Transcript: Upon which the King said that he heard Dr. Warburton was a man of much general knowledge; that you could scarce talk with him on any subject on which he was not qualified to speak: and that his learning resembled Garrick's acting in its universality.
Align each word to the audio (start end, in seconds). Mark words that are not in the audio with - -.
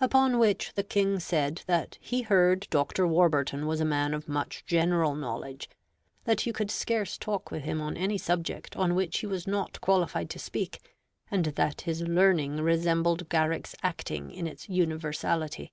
Upon 0.00 0.38
which 0.38 0.74
the 0.74 0.84
King 0.84 1.18
said 1.18 1.62
that 1.66 1.98
he 2.00 2.22
heard 2.22 2.68
Dr. 2.70 3.08
Warburton 3.08 3.66
was 3.66 3.80
a 3.80 3.84
man 3.84 4.14
of 4.14 4.28
much 4.28 4.64
general 4.66 5.16
knowledge; 5.16 5.68
that 6.26 6.46
you 6.46 6.52
could 6.52 6.70
scarce 6.70 7.18
talk 7.18 7.50
with 7.50 7.64
him 7.64 7.80
on 7.80 7.96
any 7.96 8.16
subject 8.16 8.76
on 8.76 8.94
which 8.94 9.18
he 9.18 9.26
was 9.26 9.48
not 9.48 9.80
qualified 9.80 10.30
to 10.30 10.38
speak: 10.38 10.78
and 11.28 11.46
that 11.46 11.80
his 11.80 12.02
learning 12.02 12.58
resembled 12.58 13.28
Garrick's 13.28 13.74
acting 13.82 14.30
in 14.30 14.46
its 14.46 14.68
universality. 14.68 15.72